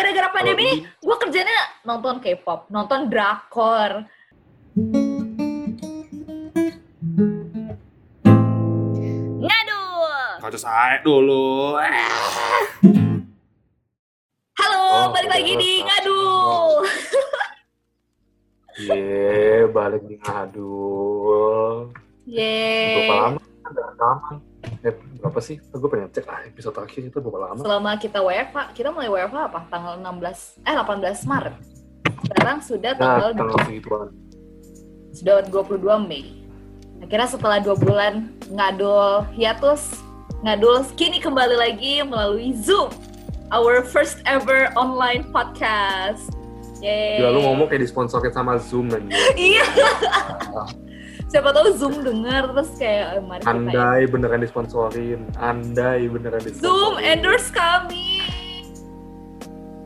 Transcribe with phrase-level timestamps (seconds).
[0.00, 4.08] gara-gara pandemi ini gue kerjanya nonton K-pop nonton drakor
[9.36, 9.80] ngadu
[10.40, 11.76] Kau saya dulu.
[14.56, 15.84] halo Oh, balik lagi di bener.
[15.84, 16.20] ngadu
[18.80, 20.72] Ye, balik di ngadu.
[21.92, 23.12] Berapa Yeay.
[23.12, 23.40] lama?
[23.68, 24.36] Ada rekaman.
[24.80, 25.60] Eh, berapa sih?
[25.70, 27.60] Gue pengen cek ah, episode terakhir itu berapa lama?
[27.60, 29.60] Selama kita WFH, kita mulai WFH apa?
[29.68, 31.54] Tanggal 16, eh 18 Maret.
[32.22, 34.08] Sekarang sudah Nah, tanggal tanggal segituan.
[35.10, 36.24] sudah 22 Mei.
[37.00, 40.00] Akhirnya setelah dua bulan ngadul hiatus,
[40.40, 42.88] ngadul kini kembali lagi melalui Zoom.
[43.50, 46.28] Our first ever online podcast.
[46.78, 47.20] Yeay.
[47.20, 49.04] Gila, lu ngomong kayak disponsorin sama Zoom dan
[49.36, 49.64] Iya.
[51.30, 55.20] Siapa tahu Zoom denger terus kayak eh, mari kita Andai beneran disponsorin.
[55.38, 56.66] Andai beneran disponsorin.
[56.66, 58.08] Zoom endorse kami.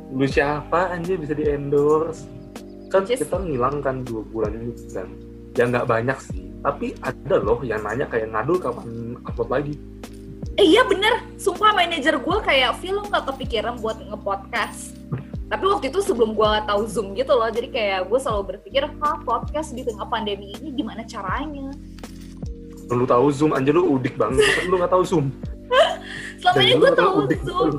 [0.09, 2.25] Lu siapa anjir bisa di endorse?
[2.89, 5.13] Kan Just- kita ngilang kan dua bulan ini kan.
[5.53, 6.49] Ya nggak banyak sih.
[6.65, 9.75] Tapi ada loh yang nanya kayak ngadul kapan upload lagi.
[10.57, 14.95] Eh iya bener, sumpah manajer gue kayak film gak kepikiran buat nge-podcast.
[15.45, 19.21] Tapi waktu itu sebelum gue tahu Zoom gitu loh, jadi kayak gue selalu berpikir, ah
[19.21, 21.69] podcast di tengah pandemi ini gimana caranya?
[22.89, 24.41] Lu tahu Zoom anjir lu udik banget.
[24.69, 25.27] Lu nggak tahu Zoom.
[26.41, 27.71] Selama Dan ini gue tahu udik Zoom,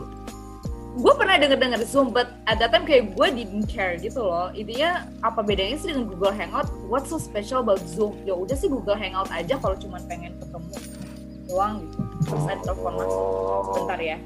[0.95, 4.53] gue pernah denger-denger Zoom, but at that time kayak gue didn't care gitu loh.
[4.53, 6.69] Intinya apa bedanya sih dengan Google Hangout?
[6.85, 8.17] What's so special about Zoom?
[8.29, 10.73] Ya udah sih Google Hangout aja kalau cuma pengen ketemu
[11.49, 12.01] doang gitu.
[12.29, 13.19] Terus ada telepon masuk.
[13.21, 13.73] Oh.
[13.73, 14.17] Bentar ya.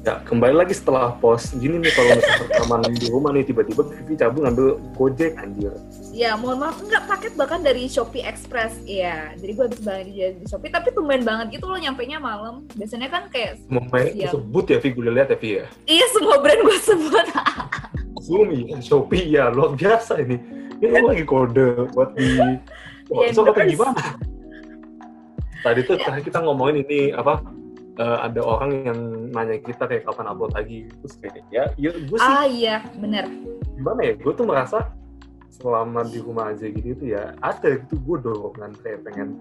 [0.00, 1.52] Ya, kembali lagi setelah post.
[1.60, 5.76] Gini nih kalau misalnya rekaman di rumah nih tiba-tiba Vivi cabut ngambil Gojek anjir.
[6.16, 8.80] Ya, mohon maaf, enggak paket bahkan dari Shopee Express.
[8.88, 12.64] Iya, jadi gue habis banget di, Shopee, tapi tumben banget gitu loh nyampe nya malam.
[12.80, 14.32] Biasanya kan kayak, Siap.
[14.32, 15.64] sebut ya Vi, gue lihat ya Vi ya.
[15.84, 17.26] iya semua brand gue sebut.
[18.24, 20.40] Zoom iya, Shopee ya, luar biasa ini.
[20.80, 22.40] Ini lagi kode buat di
[23.12, 24.00] Wah, Di so kata gimana?
[25.60, 26.16] Tadi tuh Ya.
[26.24, 27.44] kita ngomongin ini apa
[28.00, 28.98] eh, ada orang yang
[29.30, 33.30] nanya kita kayak kapan upload lagi terus kayak ya, ya gue sih ah iya, bener.
[33.78, 34.90] gimana ya gue tuh merasa
[35.50, 39.38] selama di rumah aja gitu tuh ya ada gitu gue dorongan kayak pengen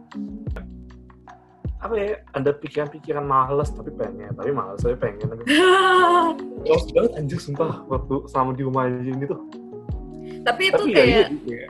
[1.79, 5.31] apa ya ada pikiran-pikiran males tapi pengen tapi males tapi pengen.
[5.31, 5.43] Tapi
[6.67, 9.39] males banget anjir sumpah waktu selama di rumah aja ini tuh
[10.43, 11.69] tapi itu tapi ya kayak, gitu ya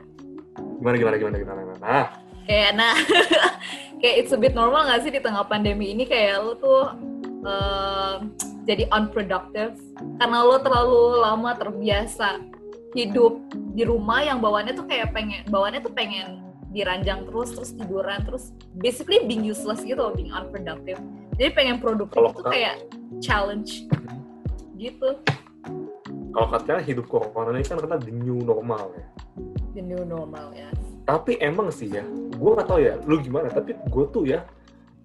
[0.80, 1.78] gimana gimana gimana gimana gimana?
[1.84, 2.06] Nah.
[2.48, 2.94] Kayak nah,
[4.00, 6.88] kayak it's a bit normal gak sih di tengah pandemi ini kayak lo tuh
[7.44, 8.16] eh,
[8.64, 9.76] jadi unproductive.
[10.20, 12.40] Karena lo terlalu lama terbiasa
[12.96, 13.38] hidup
[13.74, 18.54] di rumah yang bawaannya tuh kayak pengen bawaannya tuh pengen diranjang terus terus tiduran terus
[18.78, 20.98] basically being useless gitu loh, being unproductive.
[21.38, 22.76] Jadi pengen produktif Kalau itu kayak
[23.22, 23.70] challenge
[24.78, 25.18] gitu.
[26.30, 29.06] Kalau katanya hidup corona ini kan karena the new normal ya.
[29.74, 30.70] The new normal ya
[31.10, 33.50] tapi emang sih ya gue nggak tahu ya lu gimana?
[33.50, 34.46] Tapi gue tuh ya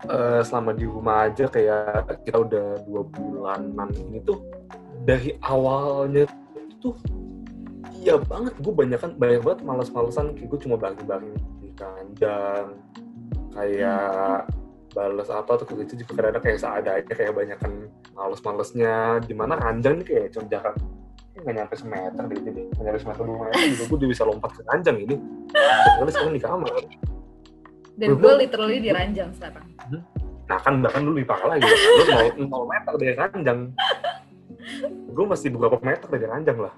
[0.04, 4.44] eh, selama di rumah aja kayak kita udah dua bulanan ini tuh
[5.08, 6.28] dari awalnya
[6.84, 6.98] tuh
[8.06, 8.54] iya banget.
[8.62, 10.36] Gue banyak kan banyak banget males-malesan.
[10.38, 11.32] Kayak gue cuma bagi-bagi
[11.64, 12.78] di kanjang
[13.56, 14.46] kayak
[14.94, 16.06] balas apa tuh gitu.
[16.06, 17.74] Juga kadang-kadang kayak seadanya kayak banyak kan
[18.14, 20.76] males-malesnya di mana ranjang nih kayak cuma jarak
[21.36, 22.40] nggak nyampe semeter deh.
[22.40, 25.16] Ini nggak nyampe semeter dua meter juga gue udah bisa lompat ke ranjang ini.
[25.52, 26.74] Padahal sekarang di kamar
[27.96, 29.66] dan gue literally diranjang sekarang.
[30.46, 31.66] Nah kan bahkan dulu lebih parah lagi.
[32.38, 33.60] Lu nol meter dari ranjang.
[35.16, 36.76] Gue masih beberapa meter dari ranjang lah.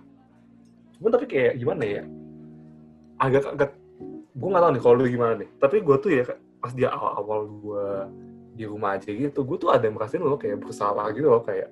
[0.98, 2.04] Cuman tapi kayak gimana ya?
[3.18, 3.72] Agak agak
[4.38, 5.50] gue nggak tahu nih kalau lu gimana nih.
[5.58, 6.24] Tapi gue tuh ya
[6.62, 7.86] pas dia awal awal gue
[8.58, 11.70] di rumah aja gitu gue tuh ada yang merasain loh kayak bersalah gitu loh kayak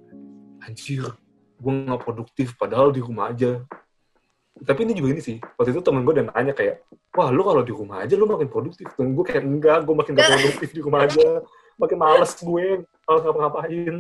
[0.62, 1.10] anjir
[1.58, 3.66] gue nggak produktif padahal di rumah aja
[4.64, 7.60] tapi ini juga ini sih waktu itu temen gue udah nanya kayak wah lu kalau
[7.60, 8.88] di rumah aja lu makin produktif.
[8.96, 11.44] Dan gue kayak enggak gue makin gak produktif di rumah aja.
[11.76, 13.96] Makin males gue males ngapa-ngapain.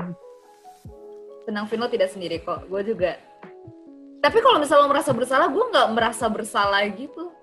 [1.43, 3.19] Tenang Vino tidak sendiri kok gue juga.
[4.23, 7.35] Tapi kalau misalnya lo merasa bersalah gue nggak merasa bersalah gitu.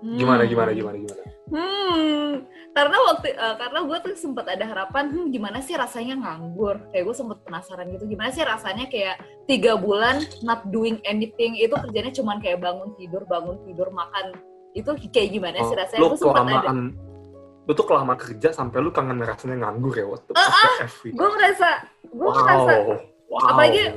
[0.00, 0.16] Hmm.
[0.16, 5.26] gimana gimana gimana gimana hmm karena waktu eh, karena gue tuh sempat ada harapan hmm,
[5.28, 6.78] gimana sih rasanya nganggur?
[6.94, 11.58] Kayak gue sempet penasaran gitu gimana sih rasanya kayak tiga bulan not doing anything?
[11.58, 14.38] Itu kerjanya cuman kayak bangun tidur bangun tidur makan.
[14.70, 16.00] Itu kayak gimana sih Oh, rasanya?
[16.00, 16.46] lu gue sempat ada.
[16.46, 16.78] kelamaan
[17.66, 21.10] lu tuh kelamaan kerja sampai lu kangen rasanya nganggur ya waktu Ah, FV.
[21.10, 21.68] gue ngerasa
[22.06, 22.72] gue wow ngerasa
[23.26, 23.40] wow.
[23.46, 23.94] Apalagi-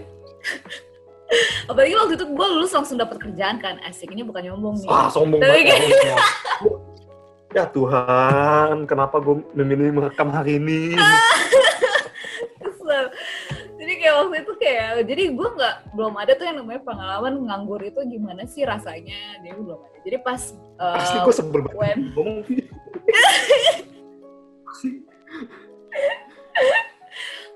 [1.72, 3.78] apalagi waktu itu gue lulus langsung dapat kerjaan kan.
[3.82, 4.90] Asik ini bukan nyombong nih.
[4.90, 5.78] Wah, sombong banget.
[7.54, 10.98] ya Tuhan, kenapa gue memilih merekam hari ini?
[12.64, 13.06] Kesel.
[13.80, 17.34] jadi kayak waktu itu kayak ya jadi gue nggak belum ada tuh yang namanya pengalaman
[17.44, 19.98] nganggur itu gimana sih rasanya dia belum ada.
[20.04, 20.42] Jadi pas
[20.80, 22.38] uh, Asli gue sebel banget when ngomong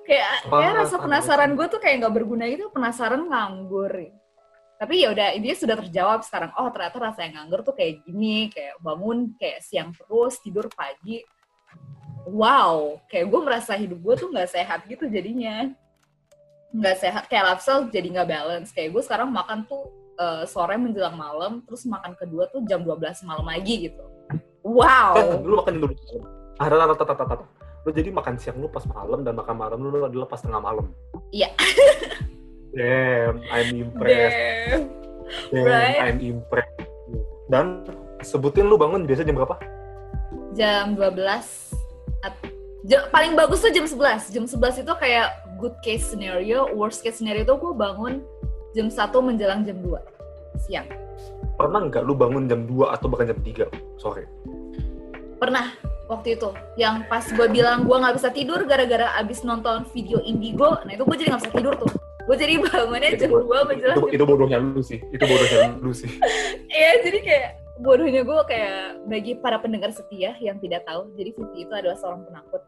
[0.07, 3.91] kayak kayak rasa penasaran gue tuh kayak nggak berguna gitu penasaran nganggur
[4.77, 8.53] tapi ya udah dia sudah terjawab sekarang oh ternyata rasa yang nganggur tuh kayak gini
[8.53, 11.25] kayak bangun kayak siang terus tidur pagi
[12.29, 15.73] wow kayak gue merasa hidup gue tuh nggak sehat gitu jadinya
[16.77, 19.89] nggak sehat kayak lifestyle jadi nggak balance kayak gue sekarang makan tuh
[20.21, 24.05] eh, sore menjelang malam terus makan kedua tuh jam 12 malam lagi gitu
[24.61, 25.93] wow Kan dulu makan dulu.
[26.57, 27.45] Ada tata tata tata tata.
[27.85, 30.91] Lu jadi makan siang lu pas malam dan makan malam lu adalah pas tengah malam.
[31.31, 31.53] Iya.
[32.77, 34.37] Damn, I'm impressed.
[34.69, 34.81] Damn.
[35.49, 35.97] Damn, Right?
[35.99, 36.77] I'm impressed.
[37.47, 37.65] Dan
[38.21, 39.57] sebutin lu bangun biasa jam berapa?
[40.51, 41.13] jam 12
[42.19, 42.33] at-
[42.83, 47.21] ja- paling bagus tuh jam 11 jam 11 itu kayak good case scenario worst case
[47.21, 48.25] scenario itu gue bangun
[48.73, 50.01] jam 1 menjelang jam 2
[50.59, 50.89] siang
[51.53, 54.25] Pernah nggak lu bangun jam 2 atau bahkan jam 3 sore?
[55.37, 55.69] pernah
[56.07, 60.73] waktu itu yang pas gue bilang gue nggak bisa tidur gara-gara abis nonton video Indigo
[60.81, 61.91] nah itu gue jadi nggak bisa tidur tuh
[62.27, 64.99] gue jadi bangunnya jam 2 menjelang itu, itu bodohnya lu sih.
[65.15, 66.11] Itu bodohnya lu sih.
[66.77, 71.65] Iya, jadi kayak bodohnya gue kayak bagi para pendengar setia yang tidak tahu, jadi Vivi
[71.65, 72.61] itu adalah seorang penakut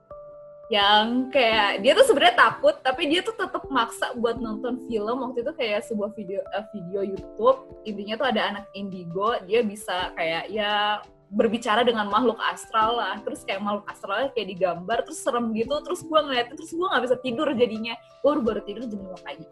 [0.70, 5.42] yang kayak dia tuh sebenarnya takut tapi dia tuh tetap maksa buat nonton film waktu
[5.42, 10.46] itu kayak sebuah video eh, video YouTube intinya tuh ada anak indigo dia bisa kayak
[10.54, 13.16] ya berbicara dengan makhluk astral lah.
[13.22, 15.78] Terus kayak makhluk astralnya kayak digambar terus serem gitu.
[15.86, 17.94] Terus gue ngeliatin terus gue nggak bisa tidur jadinya.
[18.26, 19.46] Gue baru tidur jam 5 pagi.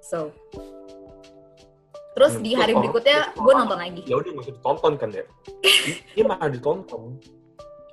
[0.00, 0.30] So.
[2.14, 4.02] Terus di hari berikutnya gue nonton lagi.
[4.06, 5.26] Ya udah usah ditonton kan ya.
[6.14, 7.18] Dia malah ditonton.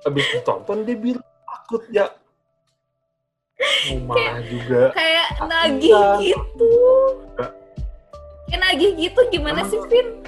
[0.05, 2.05] Habis ditonton dia bilang takut ya.
[3.89, 4.93] Mau marah juga.
[4.93, 6.73] kayak nagih gitu.
[8.45, 10.20] Kayak nagih gitu gimana sih Vin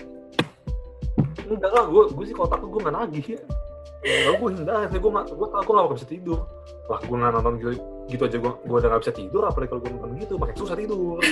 [1.48, 3.42] Enggak lah, gue gue sih kalau takut gue nggak nagih ya.
[4.04, 6.40] Enggak gue hindar, gue nggak gue tau gue nggak bakal bisa tidur.
[6.92, 7.70] Lah gue nggak nonton gitu,
[8.12, 10.76] gitu aja gue gue udah nggak bisa tidur, apalagi kalau gue nonton gitu makin susah
[10.78, 11.20] tidur.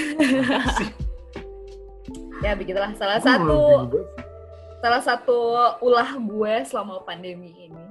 [2.41, 3.61] Ya begitulah salah gue satu
[4.81, 5.39] salah satu
[5.85, 7.85] ulah gue selama pandemi ini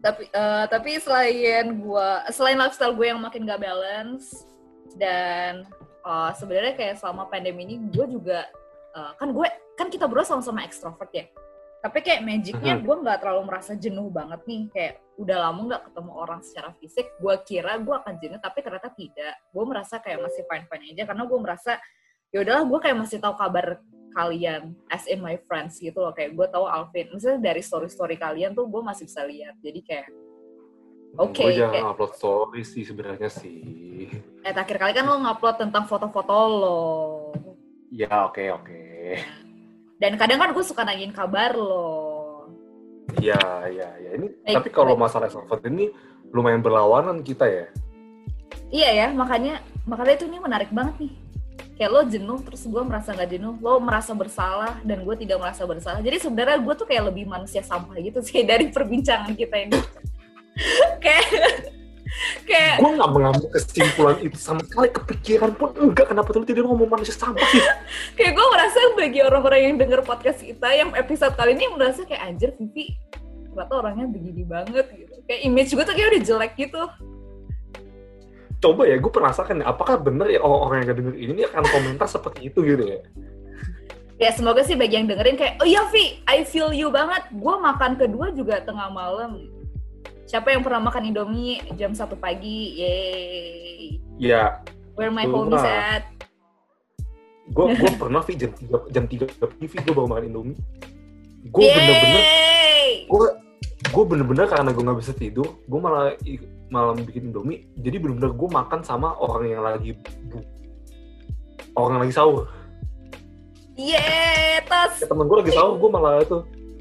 [0.00, 4.48] tapi eh, tapi selain gue selain lifestyle gue yang makin gak balance
[4.96, 5.68] dan
[6.04, 8.48] eh, sebenarnya kayak selama pandemi ini gue juga
[8.96, 11.28] eh, kan gue kan kita berdua sama-sama ekstrovert ya.
[11.76, 14.62] Tapi kayak magicnya gue nggak terlalu merasa jenuh banget nih.
[14.72, 18.90] Kayak udah lama nggak ketemu orang secara fisik gue kira gue akan jenuh tapi ternyata
[18.90, 19.34] tidak.
[19.52, 21.72] Gue merasa kayak masih fine fine aja karena gue merasa
[22.34, 23.78] ya udahlah gue kayak masih tahu kabar
[24.16, 26.10] kalian as in my friends gitu loh.
[26.10, 29.54] Kayak gue tahu Alvin misalnya dari story story kalian tuh gue masih bisa lihat.
[29.60, 30.08] Jadi kayak
[31.16, 34.04] Oke, Gue jangan kayak- upload story sih sebenarnya sih.
[34.44, 36.80] eh terakhir kali kan lo ngupload tentang foto-foto lo.
[37.88, 38.84] Ya oke oke.
[39.96, 42.16] Dan kadang kan gue suka nanyain kabar lo
[43.22, 44.10] Iya iya iya.
[44.18, 45.94] Ini Baik, tapi kalau masalah extrovert ini
[46.34, 47.66] lumayan berlawanan kita ya.
[48.66, 51.12] iya ya makanya makanya itu ini menarik banget nih.
[51.78, 53.54] Kayak lo jenuh terus gue merasa nggak jenuh.
[53.62, 56.02] Lo merasa bersalah dan gue tidak merasa bersalah.
[56.02, 59.78] Jadi sebenarnya gue tuh kayak lebih manusia sampah gitu sih dari perbincangan kita ini.
[61.04, 61.26] Kayak
[62.48, 66.06] kayak Gue nggak mengambil kesimpulan itu sama sekali kepikiran pun enggak.
[66.08, 67.62] Kenapa lu tidak ngomong manusia sampah sih?
[68.16, 72.22] kayak gue merasa bagi orang-orang yang denger podcast kita yang episode kali ini merasa kayak
[72.24, 72.96] anjir Vivi
[73.56, 76.82] ternyata orangnya begini banget gitu kayak image gue tuh kayak udah jelek gitu
[78.56, 82.08] Coba ya, gue penasaran ya, apakah bener ya orang-orang yang gak denger ini akan komentar
[82.08, 83.00] seperti itu gitu ya?
[84.16, 87.54] ya semoga sih bagi yang dengerin kayak oh iya Vi I feel you banget gue
[87.60, 89.44] makan kedua juga tengah malam
[90.26, 94.64] siapa yang pernah makan Indomie jam satu pagi yeay Ya,
[94.96, 95.96] where my homies pernah.
[95.96, 96.04] at
[97.46, 100.58] gue gue pernah Vi jam tiga jam tiga pagi gue baru makan Indomie.
[101.46, 102.22] Gue bener-bener
[103.06, 103.26] gue
[103.86, 106.16] gue bener-bener karena gue nggak bisa tidur, gue malah
[106.68, 107.70] malam bikin Indomie.
[107.78, 109.94] Jadi bener-bener gue makan sama orang yang lagi
[110.26, 110.42] bu,
[111.76, 112.50] orang yang lagi sahur.
[113.76, 115.04] Yeay, tos.
[115.04, 116.40] Ya, temen gue lagi sahur, gue malah itu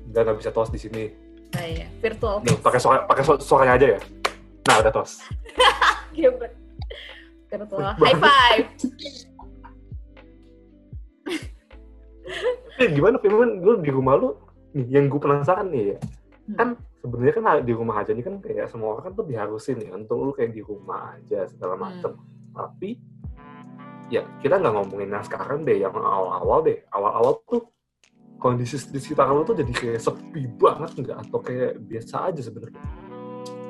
[0.09, 1.11] nggak nggak bisa tos di sini.
[1.55, 3.99] Nah, iya, virtual Nih pakai suara pakai su- suaranya aja ya.
[4.67, 5.23] Nah udah tos.
[6.15, 6.51] Gimana?
[7.47, 8.67] Virtual high five.
[12.75, 14.35] Tapi gimana Firman, gue di rumah lu,
[14.75, 15.97] nih, yang gue penasaran nih ya,
[16.59, 19.95] kan sebenarnya kan di rumah aja nih kan kayak semua orang kan tuh diharusin ya
[19.95, 22.19] untuk lu kayak di rumah aja segala macem.
[22.51, 22.99] Tapi
[24.11, 27.63] ya kita nggak ngomongin yang sekarang deh, yang awal-awal deh, awal-awal tuh
[28.45, 32.77] kondisi di sekitar lu tuh jadi kayak sepi banget nggak atau kayak biasa aja sebenarnya.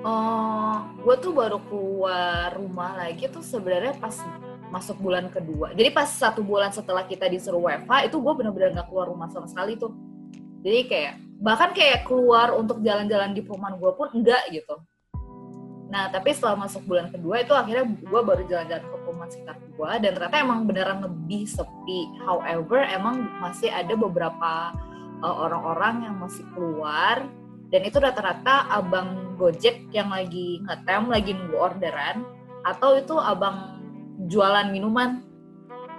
[0.04, 4.20] Oh, gue tuh baru keluar rumah lagi tuh sebenarnya pas
[4.68, 5.72] masuk bulan kedua.
[5.72, 9.48] Jadi pas satu bulan setelah kita disuruh WFH itu gue bener-bener nggak keluar rumah sama
[9.48, 9.96] sekali tuh.
[10.60, 14.76] Jadi kayak bahkan kayak keluar untuk jalan-jalan di perumahan gue pun enggak gitu.
[15.96, 19.92] Nah tapi setelah masuk bulan kedua itu akhirnya gue baru jalan-jalan ke perumahan sekitar gue
[20.04, 22.02] dan ternyata emang beneran lebih sepi.
[22.28, 24.76] However emang masih ada beberapa
[25.24, 27.24] uh, orang-orang yang masih keluar
[27.72, 32.28] dan itu rata-rata abang Gojek yang lagi ngetem, lagi nunggu orderan
[32.68, 33.80] atau itu abang
[34.28, 35.24] jualan minuman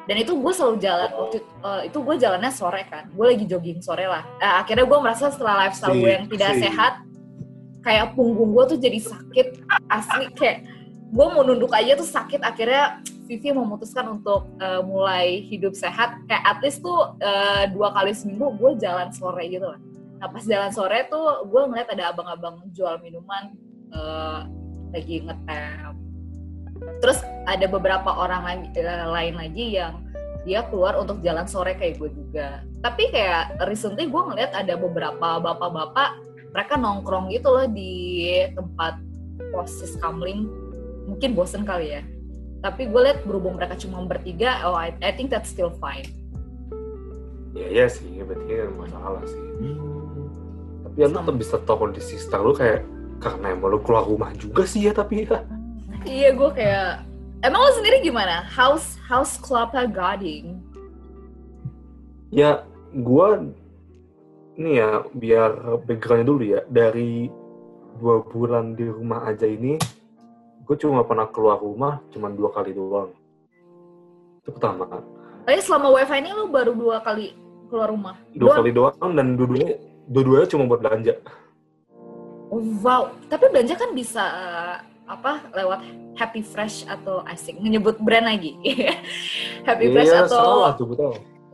[0.06, 3.82] dan itu gue selalu jalan waktu uh, itu gue jalannya sore kan gue lagi jogging
[3.82, 6.60] sore lah uh, akhirnya gue merasa setelah lifestyle gue yang tidak si.
[6.64, 6.92] sehat
[7.86, 9.46] kayak punggung gue tuh jadi sakit
[9.86, 10.66] asli kayak
[11.06, 12.42] gue mau nunduk aja tuh sakit.
[12.42, 12.98] Akhirnya
[13.30, 16.18] Vivi memutuskan untuk uh, mulai hidup sehat.
[16.26, 19.70] Kayak at least tuh uh, dua kali seminggu gue jalan sore gitu.
[19.70, 19.78] Lah
[20.16, 23.52] nah pas jalan sore tuh gue ngeliat ada abang-abang jual minuman
[23.92, 24.48] uh,
[24.90, 25.94] lagi ngetem.
[27.04, 28.64] Terus ada beberapa orang
[29.12, 30.04] lain, lagi yang
[30.48, 32.64] dia keluar untuk jalan sore kayak gue juga.
[32.80, 36.25] Tapi kayak recently gue ngeliat ada beberapa bapak-bapak
[36.56, 38.96] mereka nongkrong gitu loh di tempat
[39.52, 40.48] posis kamling.
[41.04, 42.02] Mungkin bosen kali ya.
[42.64, 46.08] Tapi gue liat berhubung mereka cuma bertiga oh I, I think that's still fine.
[47.52, 49.44] Ya ya sih berarti kan masalah sih.
[49.60, 49.84] Hmm.
[50.88, 52.80] tapi ya lu tetap bisa tau kondisi sekitar lu kayak
[53.20, 55.44] karena emang lu keluar rumah juga sih ya tapi ya.
[56.08, 57.04] Iya gue kayak
[57.44, 58.48] emang lo sendiri gimana?
[58.48, 60.56] House house kelapa gading
[62.34, 63.28] ya gue
[64.56, 66.60] ini ya biar backgroundnya dulu ya.
[66.68, 67.28] Dari
[67.96, 69.76] dua bulan di rumah aja ini
[70.66, 73.12] gue cuma pernah keluar rumah cuma dua kali doang.
[74.42, 74.88] Itu pertama.
[75.46, 77.36] Tapi selama wifi ini lo baru dua kali
[77.70, 78.14] keluar rumah?
[78.34, 78.58] Dua doang?
[78.58, 79.78] kali doang dan dua-duanya
[80.10, 81.14] dua-duanya cuma buat belanja.
[82.46, 83.10] Oh, wow.
[83.26, 84.24] Tapi belanja kan bisa
[85.06, 85.82] apa lewat
[86.18, 88.58] Happy Fresh atau asing menyebut brand lagi.
[89.68, 91.12] Happy Fresh iya, atau tuh, betul.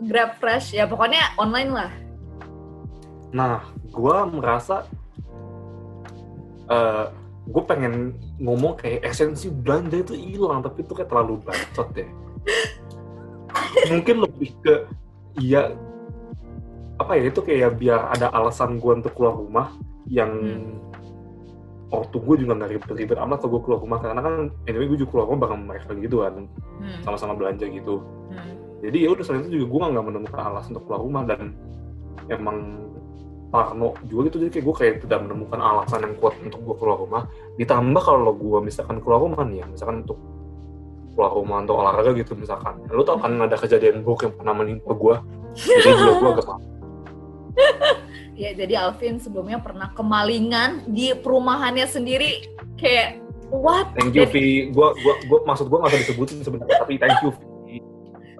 [0.08, 0.72] Grab Fresh.
[0.72, 1.90] Ya pokoknya online lah
[3.32, 4.84] nah gue merasa
[6.68, 7.08] uh,
[7.42, 12.08] gue pengen ngomong kayak esensi belanja itu hilang tapi itu kayak terlalu bacot ya
[13.90, 14.74] mungkin lebih ke
[15.40, 15.72] iya
[17.00, 19.74] apa ya itu kayak biar ada alasan gue untuk keluar rumah
[20.06, 20.82] yang hmm
[21.92, 24.34] waktu gue juga nggak ribet-ribet amat kalau gue keluar rumah karena kan
[24.64, 26.34] anyway gue juga keluar rumah bareng mereka gitu kan
[26.80, 27.00] hmm.
[27.04, 28.00] sama-sama belanja gitu
[28.32, 28.80] hmm.
[28.80, 31.52] jadi ya udah selain itu juga gue nggak menemukan alasan untuk keluar rumah dan
[32.32, 32.56] emang
[33.52, 36.96] parno juga gitu jadi kayak gue kayak tidak menemukan alasan yang kuat untuk gue keluar
[36.96, 37.22] rumah
[37.60, 40.16] ditambah kalau gue misalkan keluar rumah nih ya misalkan untuk
[41.12, 44.96] keluar rumah untuk olahraga gitu misalkan lo tau kan ada kejadian buruk yang pernah menimpa
[44.96, 45.14] gue
[45.60, 46.46] jadi juga gue agak
[48.32, 52.48] Ya, jadi Alvin sebelumnya pernah kemalingan di perumahannya sendiri.
[52.80, 53.20] Kayak
[53.52, 53.92] what?
[53.92, 54.72] Thank you, Vi.
[54.72, 57.78] Gua gua gua maksud gua nggak usah disebutin sebenarnya, tapi thank you, Vi.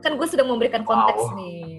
[0.03, 1.39] Kan gue sedang memberikan konteks wow.
[1.39, 1.72] nih.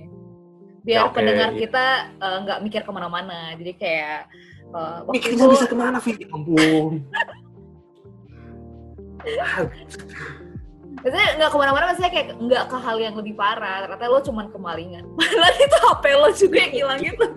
[0.83, 1.15] Biar ya, okay.
[1.15, 1.85] pendengar kita
[2.19, 3.55] eh, nggak uh, mikir ke mana-mana.
[3.55, 4.27] Jadi kayak
[4.75, 5.53] uh, Mikirnya itu...
[5.55, 6.11] bisa ke mana, Vi?
[6.19, 6.93] Ya ampun.
[11.03, 13.83] Maksudnya nggak ke mana-mana, maksudnya kayak nggak ke hal yang lebih parah.
[13.83, 15.03] Ternyata lo cuman kemalingan.
[15.19, 17.27] Malah itu HP lo juga yang hilang gitu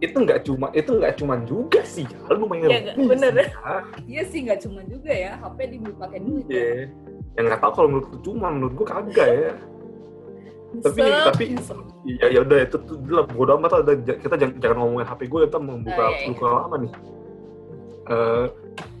[0.00, 3.78] itu nggak cuma itu nggak cuma juga sih ya lumayan ya, lebih bener sih, ya.
[4.08, 6.80] iya sih nggak cuma juga ya HP dibeli pakai duit iya yeah.
[7.36, 9.52] yang nggak tahu kalau menurut cuma menurut gue kagak ya
[10.78, 11.44] tapi tapi
[12.06, 13.82] ya ya udah itu tuh lah bodo amat lah.
[13.98, 16.48] Kita jangan jangan ngomongin HP gue kita membuka oh, iya, iya.
[16.54, 16.92] lama nih.
[18.10, 18.46] Uh,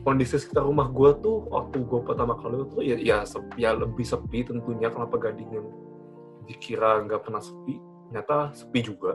[0.06, 4.02] kondisi sekitar rumah gue tuh waktu gue pertama kali itu ya ya sepi ya lebih
[4.02, 4.90] sepi tentunya.
[4.90, 5.66] Kenapa gading yang
[6.50, 7.78] dikira nggak pernah sepi.
[8.10, 9.14] Ternyata sepi juga.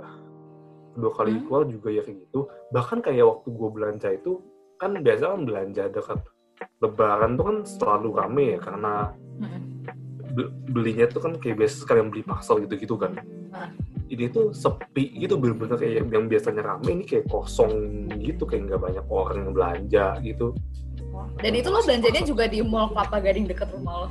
[0.95, 1.43] Kedua kali hmm.
[1.43, 2.47] keluar juga ya kayak gitu.
[2.71, 4.39] Bahkan kayak waktu gue belanja itu
[4.79, 6.19] kan biasa kan belanja dekat
[6.79, 8.93] lebaran tuh kan selalu rame ya karena
[9.43, 9.94] hmm.
[10.69, 13.15] Belinya tuh kan kayak biasa sekalian beli pasal gitu-gitu kan.
[13.55, 13.71] Hmm.
[14.05, 18.81] ini tuh sepi gitu bener-bener kayak yang biasanya rame ini kayak kosong gitu kayak nggak
[18.83, 20.47] banyak orang yang belanja gitu.
[21.41, 24.09] Dan itu lo belanjanya juga di mall Kelapa Gading dekat rumah lo?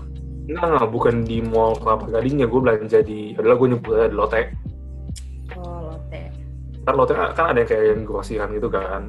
[0.51, 4.43] Nah, bukan di mall Kelapa Gadingnya, gue belanja di, adalah gue nyebutnya di Lotte.
[6.85, 7.15] Kan lotte.
[7.17, 9.09] Kan ada yang kayak yang grosiran gitu kan.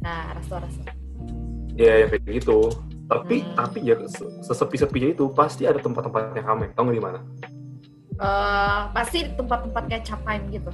[0.00, 0.90] Nah resto-resto.
[1.74, 2.70] Ya yang kayak gitu
[3.06, 3.54] tapi hmm.
[3.54, 3.94] tapi ya
[4.42, 7.20] sesepi-sepinya itu pasti ada tempat-tempat yang ramai tau nggak di mana?
[8.18, 10.70] Uh, pasti tempat-tempat kayak capaim gitu.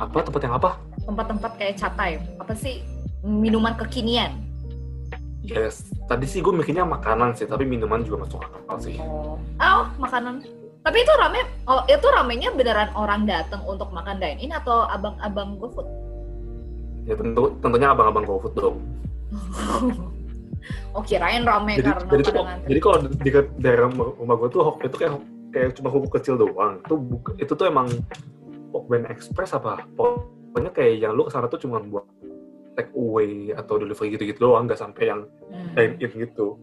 [0.00, 0.24] Apa?
[0.24, 0.80] Tempat yang apa?
[1.04, 2.80] Tempat-tempat kayak capaim apa sih?
[3.20, 4.40] Minuman kekinian.
[5.44, 5.92] Yes.
[6.08, 8.96] Tadi sih gue mikirnya makanan sih tapi minuman juga masuk akal sih.
[8.96, 10.40] Oh, oh makanan.
[10.88, 15.60] Tapi itu rame, oh itu ramenya beneran orang datang untuk makan dine in atau abang-abang
[15.60, 15.84] GoFood?
[17.04, 18.80] Ya tentu tentunya abang-abang GoFood dong.
[20.90, 22.68] Oh kirain rame jadi karena jadi tuh pada ngantri.
[22.68, 25.12] jadi kalau di daerah rumah, gue tuh itu kayak
[25.48, 27.88] kayak cuma hukuk kecil doang itu buka- itu tuh emang
[28.68, 32.04] Hokben Express apa pokoknya kayak yang lu ke sana tuh cuma buat
[32.74, 35.72] take away atau delivery gitu-gitu doang nggak sampai yang Hmm.
[35.74, 36.60] dine in gitu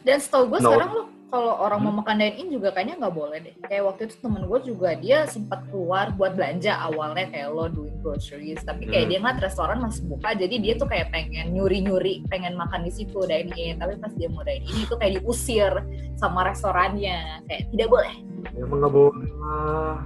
[0.00, 0.70] Dan setahu gue No.
[0.70, 1.02] sekarang lo
[1.34, 1.90] kalau orang Hmm.
[1.90, 3.54] mau makan dine in juga kayaknya nggak boleh deh.
[3.66, 7.98] Kayak waktu itu temen gue juga dia sempat keluar buat belanja awalnya kayak lo doing
[8.06, 9.10] groceries, tapi kayak Hmm.
[9.10, 13.18] dia ngeliat restoran masih buka, jadi dia tuh kayak pengen nyuri-nyuri, pengen makan di situ
[13.26, 13.82] dine in.
[13.82, 15.72] Tapi pas dia mau dine in itu kayak diusir
[16.14, 18.14] sama restorannya, kayak tidak boleh.
[18.54, 19.96] emang nggak boleh lah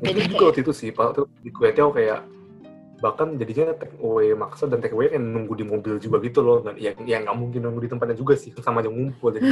[0.00, 2.20] Jadi itu juga kayak waktu itu sih pak tuh di Kuwaitnya kayak
[3.00, 6.64] bahkan jadinya take away maksa dan take away kan nunggu di mobil juga gitu loh.
[6.64, 9.44] Nggak ya ya nggak mungkin nunggu di tempatnya juga sih sama aja ngumpul jadi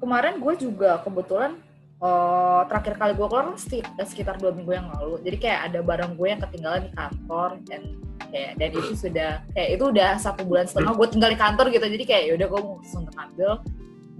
[0.00, 1.60] kemarin gue juga kebetulan
[2.00, 5.20] eh, terakhir kali gue keluar kan seti- sekitar dua minggu yang lalu.
[5.20, 7.82] Jadi kayak ada barang gue yang ketinggalan di kantor dan
[8.30, 11.84] kayak dan itu sudah kayak itu udah satu bulan setengah gue tinggal di kantor gitu.
[11.84, 13.50] Jadi kayak yaudah gue untuk ambil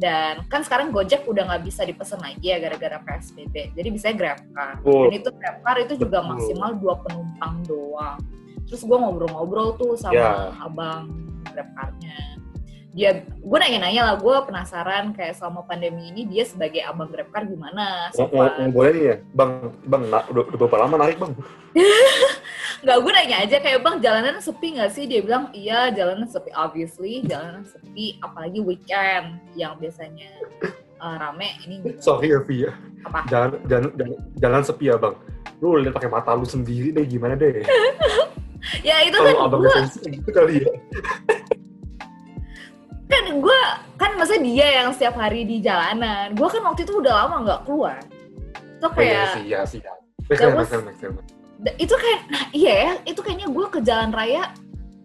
[0.01, 4.81] dan kan sekarang Gojek udah nggak bisa dipesan lagi ya gara-gara PSBB jadi bisa GrabCar
[4.81, 5.05] Betul.
[5.05, 6.31] dan itu GrabCar itu juga Betul.
[6.33, 8.19] maksimal dua penumpang doang
[8.65, 10.33] terus gue ngobrol-ngobrol tuh sama Ya.
[10.59, 11.13] abang
[11.47, 12.17] GrabCar-nya
[12.91, 18.09] dia gue nanya-nanya lah gue penasaran kayak selama pandemi ini dia sebagai abang GrabCar gimana
[18.11, 18.51] so Ngo- ngo- far.
[18.59, 19.53] ngo- boleh nih ya bang
[19.85, 21.33] bang udah berapa lama naik bang
[22.81, 25.05] nggak gue nanya aja kayak bang jalanan sepi nggak sih?
[25.05, 30.33] Dia bilang iya jalanan sepi obviously jalanan sepi apalagi weekend yang biasanya
[31.01, 32.01] uh, rame ini gitu.
[32.09, 32.73] sorry ya ya.
[33.05, 33.21] Apa?
[33.29, 35.15] jangan jangan jangan, jangan sepi ya bang?
[35.61, 37.65] Lu lihat pakai mata lu sendiri deh gimana deh?
[38.85, 39.73] Ya itu kan kalau abang gue
[40.05, 40.69] gitu kali ya.
[43.11, 43.61] Kan gue
[43.99, 46.37] kan masa dia yang setiap hari di jalanan.
[46.37, 47.99] Gue kan waktu itu udah lama nggak keluar.
[48.55, 49.95] Itu Oh, iya kayak sih ya sih ya
[50.31, 50.71] That was-
[51.77, 54.49] itu kayak nah iya ya itu kayaknya gue ke jalan raya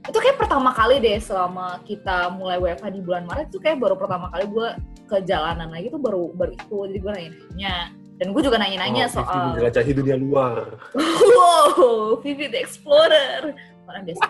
[0.05, 3.97] itu kayak pertama kali deh selama kita mulai WFH di bulan Maret itu kayak baru
[3.97, 4.67] pertama kali gue
[5.05, 7.75] ke jalanan lagi tuh baru baru itu jadi gue nanya-nanya.
[8.15, 10.79] Dan gue juga nanya-nanya Oh, soal menjelajahi dunia luar.
[11.35, 13.51] Wow Vivi the Explorer.
[13.85, 14.23] Orang biasa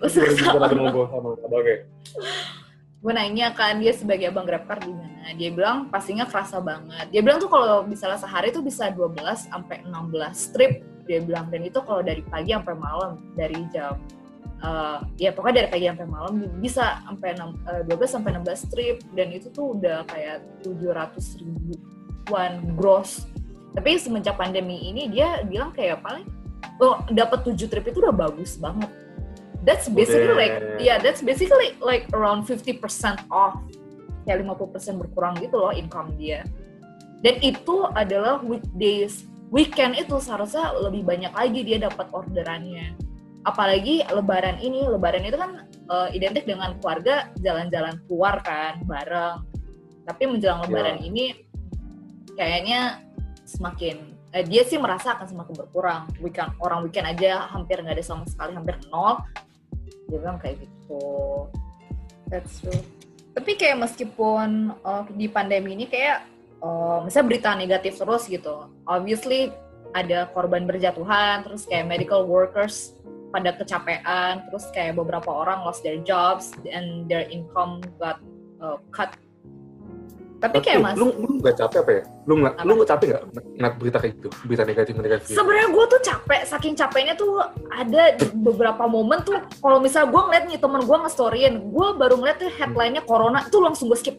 [0.00, 1.34] gue suka sama
[3.00, 5.32] gue nanya kan dia sebagai abang grabcar gimana?
[5.40, 7.08] Dia bilang pastinya kerasa banget.
[7.08, 11.48] Dia bilang tuh kalau misalnya sehari tuh bisa 12 sampai 16 trip dia bilang.
[11.48, 13.96] Dan itu kalau dari pagi sampai malam dari jam
[14.60, 18.96] eh, ya pokoknya dari pagi sampai malam bisa sampai enam- eh, 12 sampai 16 trip
[19.16, 23.24] dan itu tuh udah kayak 700 ribuan gross.
[23.72, 26.28] Tapi semenjak pandemi ini dia bilang kayak paling
[26.84, 28.92] oh dapat 7 trip itu udah bagus banget
[29.64, 30.80] that's basically like Udah.
[30.80, 32.80] yeah that's basically like around 50%
[33.28, 33.60] off.
[34.28, 36.44] Kayak 50% berkurang gitu loh income dia.
[37.20, 39.28] Dan itu adalah weekdays.
[39.50, 42.96] Weekend itu seharusnya lebih banyak lagi dia dapat orderannya.
[43.44, 49.44] Apalagi lebaran ini lebaran itu kan eh, identik dengan keluarga jalan-jalan keluar kan bareng.
[50.06, 51.44] Tapi menjelang lebaran ini
[52.38, 53.04] kayaknya
[53.44, 56.02] semakin eh, dia sih merasa akan semakin berkurang.
[56.22, 59.18] Weekend orang weekend aja hampir nggak ada sama sekali hampir nol
[60.10, 61.02] dia bilang kayak gitu.
[62.26, 62.82] That's true.
[63.30, 66.26] Tapi kayak meskipun uh, di pandemi ini kayak
[66.64, 69.50] uh, misalnya berita negatif terus gitu obviously
[69.96, 72.94] ada korban berjatuhan terus kayak medical workers
[73.34, 78.22] pada kecapean terus kayak beberapa orang lost their jobs and their income got
[78.62, 79.10] uh, cut
[80.40, 82.02] tapi Tapi kayak mas lu lu nggak capek apa ya?
[82.24, 83.22] Lu nggak lu nggak capek nggak
[83.52, 85.26] ngeliat berita kayak gitu, berita negatif negatif?
[85.26, 85.36] gitu?
[85.36, 87.32] sebenarnya gue tuh capek saking capeknya tuh
[87.68, 88.02] ada
[88.34, 92.48] beberapa momen tuh kalau misal gue ngeliat nih temen gue nge-storyin gue baru ngeliat tuh
[92.50, 94.16] headline-nya corona tuh langsung gue skip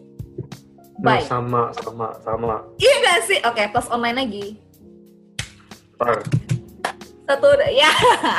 [1.02, 2.62] Nah, bye sama sama sama.
[2.78, 4.46] iya gak sih oke plus online lagi
[5.98, 6.22] Tar.
[7.26, 7.90] satu udah ya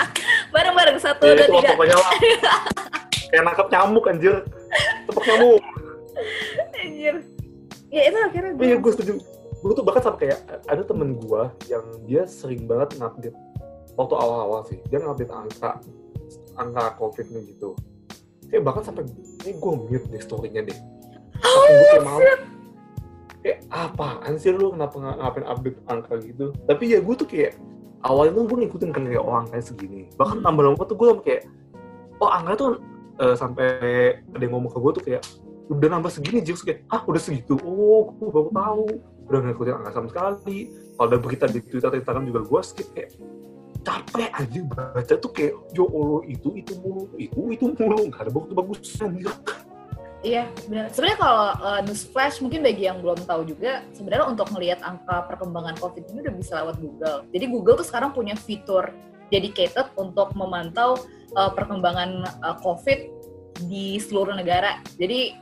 [0.55, 2.13] bareng-bareng satu Ya, udah itu tiga pokoknya lah.
[3.33, 4.35] Kayak nangkep nyamuk anjir.
[5.09, 5.61] Tepuk nyamuk.
[6.77, 7.15] anjir
[7.93, 9.13] ya itu akhirnya gue Iya, gue setuju.
[9.63, 13.37] Gue tuh bahkan sampai kayak ada temen gue yang dia sering banget ngupdate
[13.95, 14.81] waktu awal-awal sih.
[14.89, 15.79] Dia ngupdate angka
[16.57, 17.77] angka COVID-nya gitu.
[18.49, 19.07] Kayak bahkan sampai
[19.45, 20.79] ini gue mute deh story-nya deh.
[21.39, 22.19] Saking gue kayak mau
[23.43, 27.59] kayak apaan sih lu kenapa nggak ngapain update angka gitu tapi ya gue tuh kayak
[28.07, 31.27] awalnya tuh gue ngikutin kan kayak oh angkanya segini bahkan tambah lama tuh gue sampai
[31.27, 31.43] kayak
[32.23, 32.71] oh angkanya tuh
[33.19, 33.67] eh, sampai
[34.23, 35.23] ada yang ngomong ke gue tuh kayak
[35.71, 38.87] udah nambah segini jauh kayak ah udah segitu oh gue baru tahu
[39.31, 40.59] udah nggak ngikutin angka sama sekali
[40.99, 43.11] kalau ada berita di Twitter Instagram juga gue skip kayak
[43.83, 48.31] capek aja baca tuh kayak yo Allah itu itu mulu itu itu mulu nggak ada
[48.31, 49.35] bagus bagusnya anjir
[50.23, 50.87] Iya, benar.
[50.95, 55.27] Sebenarnya kalau uh, news flash mungkin bagi yang belum tahu juga, sebenarnya untuk melihat angka
[55.27, 57.27] perkembangan COVID ini udah bisa lewat Google.
[57.35, 58.95] Jadi Google tuh sekarang punya fitur
[59.35, 60.95] dedicated untuk memantau
[61.35, 62.99] uh, perkembangan uh, COVID
[63.67, 64.79] di seluruh negara.
[64.95, 65.35] Jadi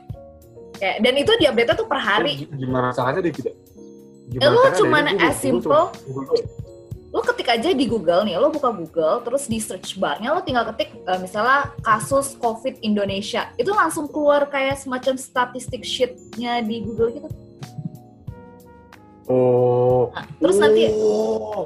[0.81, 2.49] kayak dan itu diupdate tuh per hari.
[2.49, 3.55] Gimana caranya dia tidak?
[4.41, 5.93] Lo cuman as simple
[7.11, 10.63] lo ketik aja di Google nih, lo buka Google, terus di search barnya lo tinggal
[10.71, 17.11] ketik uh, misalnya kasus COVID Indonesia, itu langsung keluar kayak semacam statistik sheetnya di Google
[17.11, 17.29] gitu.
[19.27, 20.07] Oh.
[20.15, 20.61] Nah, terus oh.
[20.63, 20.81] nanti,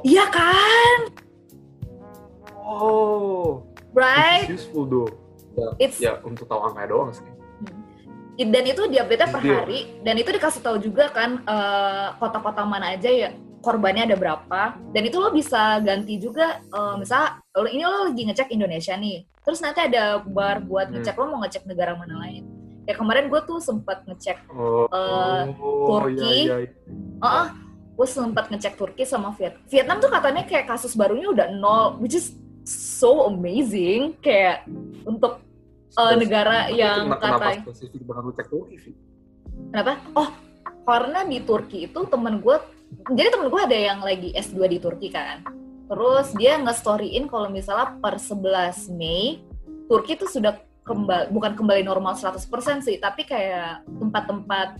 [0.02, 0.98] iya kan?
[2.66, 3.62] Oh.
[3.94, 4.50] Right.
[4.50, 5.10] It's useful though.
[5.56, 7.35] Ya, It's ya untuk tahu angka doang sih.
[8.36, 13.08] Dan itu diupdate per hari, dan itu dikasih tahu juga kan uh, kota-kota mana aja
[13.08, 13.30] ya
[13.66, 18.54] korbannya ada berapa dan itu lo bisa ganti juga uh, misal ini lo lagi ngecek
[18.54, 21.02] Indonesia nih terus nanti ada bar buat hmm.
[21.02, 21.22] ngecek hmm.
[21.26, 22.46] lo mau ngecek negara mana lain
[22.86, 26.70] kayak kemarin gue tuh sempat ngecek oh, uh, oh, Turki iya, iya.
[27.18, 27.46] Uh, uh,
[27.98, 32.14] gue sempat ngecek Turki sama Viet Vietnam tuh katanya kayak kasus barunya udah nol which
[32.14, 34.62] is so amazing kayak
[35.02, 35.42] untuk
[35.96, 38.76] uh, negara yang kata spesifik banget cek Turki?
[38.80, 38.94] Sih
[39.72, 39.98] kenapa?
[40.14, 40.28] Oh
[40.86, 42.56] karena di Turki itu temen gue
[43.10, 45.42] jadi temen gue ada yang lagi S2 di Turki kan.
[45.86, 49.42] Terus dia nge-storyin kalau misalnya per 11 Mei
[49.86, 52.46] Turki itu sudah kembali bukan kembali normal 100%
[52.86, 54.78] sih tapi kayak tempat-tempat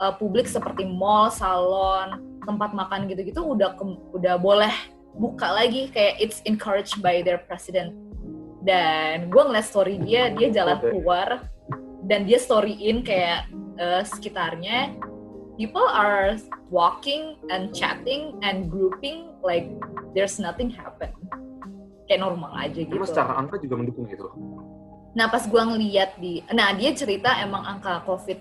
[0.00, 3.76] uh, publik seperti mall, salon, tempat makan gitu-gitu udah
[4.16, 4.72] udah boleh
[5.12, 7.92] buka lagi kayak it's encouraged by their president
[8.62, 11.46] dan gue ngeliat story dia dia jalan keluar
[12.06, 14.94] dan dia storyin kayak uh, sekitarnya
[15.58, 16.38] people are
[16.70, 19.68] walking and chatting and grouping like
[20.14, 21.10] there's nothing happen
[22.06, 22.98] kayak normal aja gitu.
[22.98, 24.26] Emang secara angka juga mendukung gitu.
[25.12, 28.40] Nah pas gue ngeliat di, nah dia cerita emang angka covid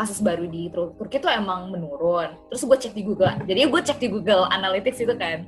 [0.00, 2.32] kasus baru di Turki itu emang menurun.
[2.48, 5.44] Terus gue cek di Google, jadi gue cek di Google Analytics itu kan,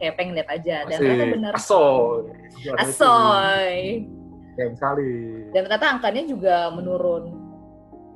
[0.00, 1.52] kayak pengen lihat aja dan ternyata bener.
[1.56, 2.30] Asoy.
[2.78, 3.76] Asoy.
[4.52, 5.12] Kayak sekali.
[5.52, 7.24] Dan ternyata angkanya juga menurun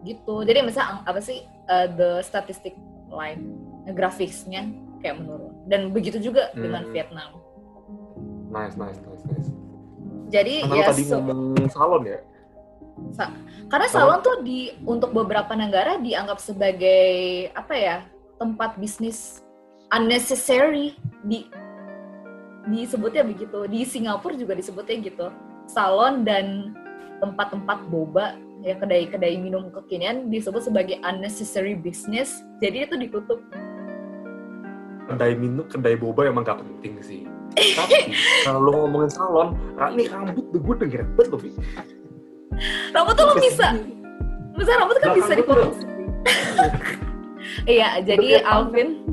[0.05, 0.45] gitu.
[0.47, 2.77] Jadi misal apa sih uh, the statistic
[3.11, 3.57] line
[3.95, 4.67] grafisnya
[5.01, 6.61] kayak menurun dan begitu juga hmm.
[6.63, 7.31] dengan Vietnam.
[8.51, 9.51] Nice, nice, nice, nice.
[10.31, 12.19] Jadi Karena ya tadi so, ngomong salon ya.
[13.15, 13.31] Sa
[13.69, 17.97] karena salon tuh di untuk beberapa negara dianggap sebagai apa ya
[18.41, 19.43] tempat bisnis
[19.95, 21.47] unnecessary di
[22.69, 23.59] disebutnya begitu.
[23.71, 25.27] Di Singapura juga disebutnya gitu.
[25.67, 26.77] Salon dan
[27.19, 32.43] tempat-tempat boba ya kedai-kedai minum kekinian disebut sebagai unnecessary business.
[32.61, 33.41] Jadi itu ditutup.
[35.07, 37.23] Kedai minum kedai boba emang gak penting sih.
[37.57, 38.13] Tapi
[38.47, 39.55] kalau ngomongin salon
[39.95, 41.41] ini rambut gue denger banget loh
[42.95, 43.69] rambut tuh lo bisa.
[44.57, 45.73] bisa rambut kan bisa dipotong
[47.77, 49.05] iya jadi Alvin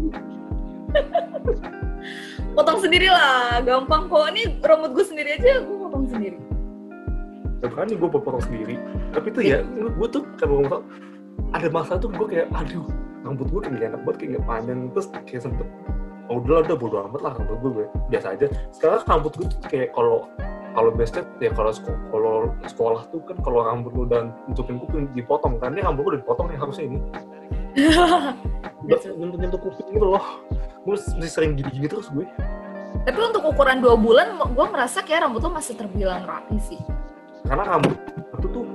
[2.53, 4.29] potong sendiri lah gampang kok.
[4.33, 6.37] Ini rambut gue sendiri aja gue potong sendiri.
[7.63, 8.75] Kan gue potong sendiri.
[9.11, 10.83] Tapi tuh ya gue tuh kalau ngomong
[11.53, 12.85] ada masa tuh gue kayak aduh
[13.25, 14.79] rambut gue kayak enak banget kayak gak panjang.
[14.93, 15.67] Terus kayak sempet
[16.31, 18.45] oh udah udah bodo amat lah rambut gue, gue biasa aja.
[18.71, 20.29] Sekarang rambut gue tuh kayak kalau
[20.73, 22.33] kalau biasanya ya kalau sekolah, kalau
[22.65, 26.21] sekolah tuh kan kalau rambut lu dan nutupin kuping dipotong kan ini rambut gue udah
[26.21, 26.99] dipotong nih harusnya ini.
[28.83, 30.25] Nyentuh nyentuh kuping gitu loh
[30.84, 32.28] gue masih sering gini-gini terus gue.
[33.04, 36.80] Tapi untuk ukuran dua bulan gue merasa kayak rambut lo masih terbilang rapi sih.
[37.48, 37.96] Karena rambut
[38.39, 38.65] itu tuh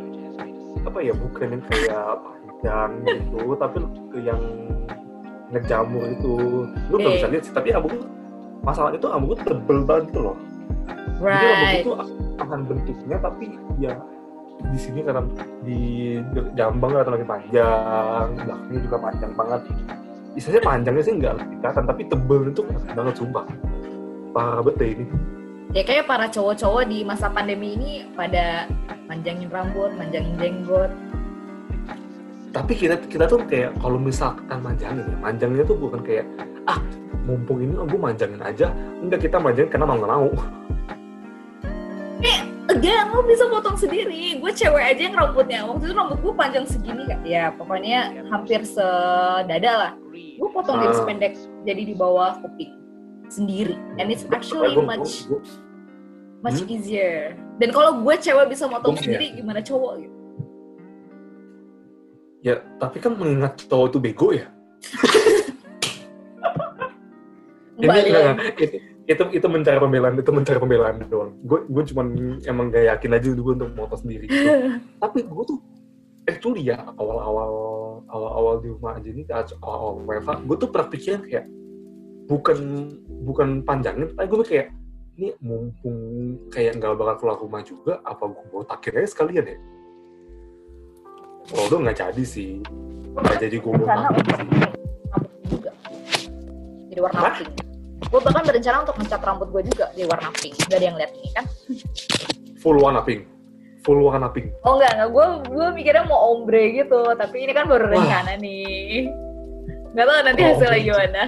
[0.85, 3.79] apa ya bukan yang kayak panjang gitu tapi
[4.25, 4.43] yang
[5.53, 6.35] ngejamur itu.
[6.89, 7.93] Lu nggak bisa lihat sih tapi rambut
[8.65, 10.37] masalah itu rambut tebel banget gitu loh.
[11.19, 11.41] Right.
[11.41, 11.93] jadi rambut itu
[12.39, 13.47] akan bentuknya tapi
[13.83, 13.95] ya
[14.59, 15.23] di sini karena
[15.63, 15.81] di
[16.59, 19.61] jambang atau lagi panjang belakangnya juga panjang banget
[20.39, 22.63] istilahnya panjangnya sih nggak kelihatan tapi tebel itu
[22.95, 23.45] banget sumpah
[24.31, 25.07] parah banget deh ini
[25.77, 28.71] ya kayak para cowok-cowok di masa pandemi ini pada
[29.09, 30.93] manjangin rambut, manjangin jenggot.
[32.53, 36.25] Tapi kita kita tuh kayak kalau misalkan manjangin ya, manjangnya tuh bukan kayak
[36.69, 36.81] ah
[37.29, 38.73] mumpung ini oh, gue manjangin aja,
[39.05, 40.31] enggak kita manjangin karena mau nggak mau.
[42.19, 42.41] Eh,
[42.73, 44.41] again, lo bisa potong sendiri.
[44.41, 45.63] Gue cewek aja yang rambutnya.
[45.63, 47.21] Waktu itu rambut gue panjang segini kan.
[47.23, 49.93] Ya, pokoknya hampir sedada lah.
[50.39, 50.83] Gue potong uh.
[50.87, 51.35] jadi sependek,
[51.67, 52.79] jadi di bawah kuping
[53.29, 55.29] sendiri and it's actually much
[56.41, 56.73] much hmm?
[56.73, 59.37] easier dan kalau gue cewek bisa motong oh, sendiri ya.
[59.37, 60.17] gimana cowok gitu
[62.43, 64.47] ya tapi kan mengingat cowok itu bego ya
[67.79, 68.19] ini itu,
[69.07, 72.03] itu itu mencari pembelaan itu mencari pembelaan doang gue gue cuma
[72.47, 74.51] emang gak yakin aja gue untuk motor sendiri gitu.
[75.03, 75.59] tapi gue tuh
[76.29, 77.51] actually ya awal-awal
[78.13, 81.47] awal-awal di rumah aja ini awal-awal WFH gue tuh pernah pikiran kayak
[82.29, 82.59] bukan
[83.25, 84.69] bukan panjangnya tapi gue kayak
[85.19, 85.99] ini mumpung
[86.55, 89.59] kayak nggak bakal keluar rumah juga, apa gue botakin aja sekalian ya?
[91.59, 92.63] Oh, udah nggak jadi sih.
[93.19, 94.49] Nggak jadi gue botakin untuk sih.
[95.51, 95.71] juga.
[96.87, 97.35] Jadi warna Hah?
[97.35, 97.51] pink.
[98.09, 100.55] Gue bahkan berencana untuk mencat rambut gue juga di warna pink.
[100.71, 101.45] Gak ada yang lihat ini kan?
[102.63, 103.27] Full warna pink.
[103.89, 104.53] Full warna pink.
[104.63, 105.09] Oh enggak, enggak.
[105.09, 107.11] Gue gue mikirnya mau ombre gitu.
[107.11, 107.97] Tapi ini kan baru Wah.
[107.97, 109.09] rencana nih.
[109.97, 110.85] Gak tau nanti Oh, hasilnya ombre.
[110.85, 111.23] gimana.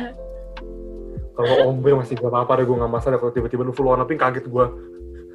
[1.33, 3.17] Kalau ombre masih gak apa-apa deh, gue gak masalah.
[3.17, 4.65] Kalau tiba-tiba lu full warna pink, kaget gue.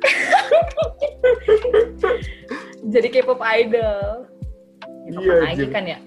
[2.85, 4.29] Jadi K-pop idol.
[5.05, 5.99] Ya, Iya, lagi jadi- kan ya?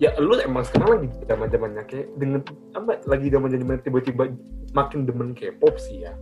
[0.00, 2.40] Ya lu emang sekarang lagi zaman zamannya kayak dengan
[2.72, 4.32] apa lagi zaman zaman tiba-tiba
[4.72, 6.12] makin demen K-pop sih ya.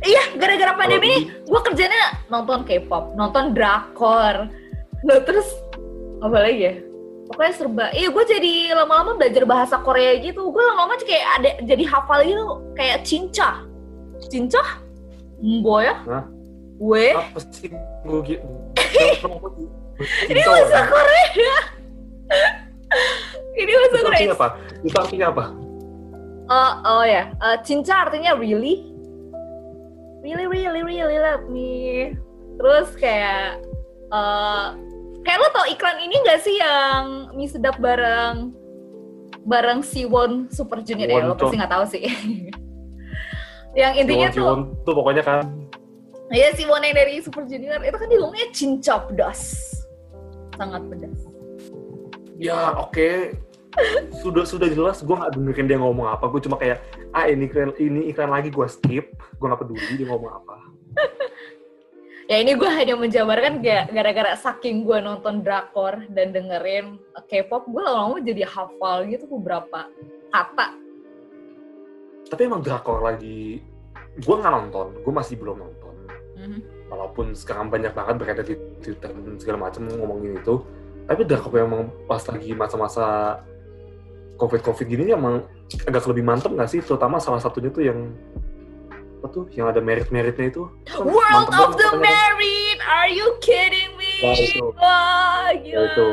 [0.00, 4.48] Iya gara-gara pandemi ini gue kerjanya nonton K-pop, nonton drakor.
[5.04, 5.44] Nah terus
[6.24, 6.74] apa lagi ya?
[7.26, 7.86] Pokoknya serba.
[7.92, 10.48] Iya gue jadi lama-lama belajar bahasa Korea gitu.
[10.48, 13.60] Gue lama-lama kayak ada jadi hafal gitu kayak cinca.
[14.32, 14.62] Cinca?
[15.36, 16.00] Mbo ya?
[16.80, 17.12] Gue?
[17.12, 17.68] Apa sih
[18.04, 18.46] gue gitu?
[20.28, 21.56] Ini bahasa Korea.
[23.56, 24.12] Ini bahasa Itu Korea.
[24.16, 24.48] artinya apa?
[24.84, 25.44] Itu artinya apa?
[26.46, 28.94] Oh, oh ya, Eh, cinca artinya really,
[30.26, 32.10] really, really, really love me.
[32.58, 33.62] Terus kayak,
[34.10, 34.66] eh
[35.22, 38.50] kayak lo tau iklan ini gak sih yang mie sedap bareng
[39.46, 41.22] bareng Siwon Super Junior ya?
[41.22, 42.04] Lo Siwon pasti nggak tahu sih.
[43.80, 45.46] yang intinya tuh, Jiwon tuh pokoknya kan
[46.34, 49.62] ya Siwon yang dari Super Junior itu kan dilungnya cinca pedas,
[50.58, 51.18] sangat pedas.
[52.36, 53.32] ya oke
[54.18, 57.70] sudah sudah jelas gue nggak dengerin dia ngomong apa gue cuma kayak ah ini iklan
[57.76, 60.54] ini iklan lagi gue skip gue nggak peduli dia ngomong apa
[62.26, 66.98] Ya ini gue hanya menjabarkan ga- gara-gara saking gue nonton drakor dan dengerin
[67.30, 69.86] K-pop, gue lama-lama jadi hafal gitu beberapa
[70.28, 70.74] kata.
[72.26, 73.62] tapi emang drakor lagi
[74.18, 75.94] gue nggak nonton gue masih belum nonton
[76.34, 76.90] Mhm.
[76.90, 80.66] walaupun sekarang banyak banget beredar di Twitter dan segala macam ngomongin itu
[81.06, 83.38] tapi drakor emang pas lagi masa-masa
[84.36, 85.44] covid covid gini emang
[85.88, 88.12] agak lebih mantep nggak sih terutama salah satunya tuh yang
[89.20, 92.04] apa tuh yang ada merit-meritnya itu Kan World of banget the katanya.
[92.04, 94.12] Married, are you kidding me?
[94.22, 94.66] Wah, itu.
[94.76, 95.82] Wah, gila.
[95.88, 96.08] itu.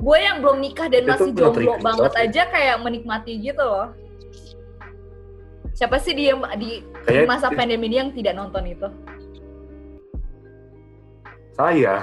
[0.00, 3.88] Gue yang belum nikah dan Itu masih jomblo banget banget aja kayak menikmati gitu loh.
[5.72, 8.88] Siapa sih dia di, di kayak masa pandemi ini yang tidak nonton itu?
[11.60, 11.94] saya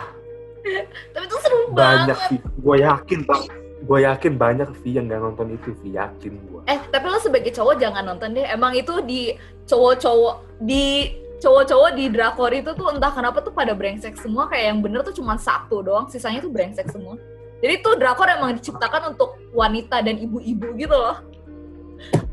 [1.16, 2.42] Tapi itu seru banyak banget.
[2.46, 3.42] gue yakin pak
[3.88, 7.56] gue yakin banyak Vi yang nggak nonton itu Vi yakin gue Eh, tapi lo sebagai
[7.56, 8.44] cowok jangan nonton deh.
[8.44, 9.32] Emang itu di
[9.64, 14.80] cowok-cowok di cowok-cowok di drakor itu tuh entah kenapa tuh pada brengsek semua kayak yang
[14.84, 17.16] bener tuh cuma satu doang, sisanya tuh brengsek semua.
[17.64, 21.18] Jadi tuh drakor emang diciptakan untuk wanita dan ibu-ibu gitu loh.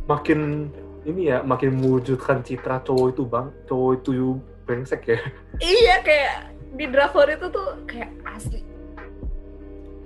[0.05, 0.69] makin
[1.09, 4.37] ini ya makin mewujudkan citra cowok itu bang cowok itu
[4.69, 5.17] brengsek ya
[5.65, 6.37] Iya kayak
[6.77, 8.74] di drakor itu tuh kayak asli.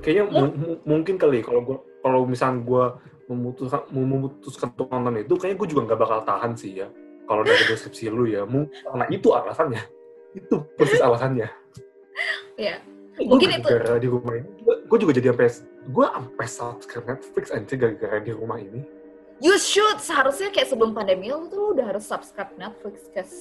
[0.00, 2.84] Kayaknya mu- mu- mungkin kali kalau gua kalau misalnya gue
[3.28, 6.88] memutuskan memutuskan untuk nonton itu kayaknya gue juga nggak bakal tahan sih ya
[7.28, 8.48] kalau dari deskripsi lu ya.
[8.48, 9.82] Mungkin karena itu alasannya.
[10.32, 11.48] Itu persis alasannya.
[12.56, 12.80] Iya.
[13.18, 14.48] Gua Mungkin itu- gara-gara di rumah ini
[14.88, 15.50] gue juga jadi sampai
[15.90, 18.80] gue sampai subscribe Netflix aja gara-gara di rumah ini.
[19.38, 23.34] You should seharusnya kayak sebelum pandemi lo tuh udah harus subscribe Netflix cause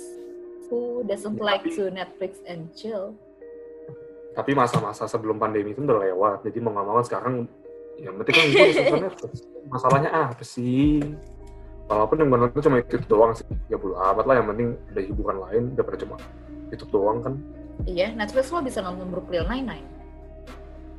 [0.68, 3.16] who doesn't Ya, like tapi- to Netflix and chill.
[4.38, 7.50] Tapi masa-masa sebelum pandemi itu udah lewat jadi mau nggak mau sekarang
[7.98, 9.34] ya penting kan gue Netflix
[9.66, 11.02] masalahnya apa sih
[11.90, 15.02] walaupun yang gue nonton cuma itu doang sih ya bodo amat lah yang penting ada
[15.02, 16.16] hiburan lain daripada cuma
[16.70, 17.36] itu doang kan
[17.86, 19.86] Iya, Netflix lo bisa nonton Brooklyn Nine-Nine.